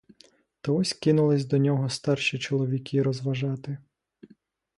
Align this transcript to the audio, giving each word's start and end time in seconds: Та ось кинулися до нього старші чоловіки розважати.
Та 0.61 0.71
ось 0.71 0.93
кинулися 0.93 1.47
до 1.47 1.57
нього 1.57 1.89
старші 1.89 2.39
чоловіки 2.39 3.03
розважати. 3.03 3.77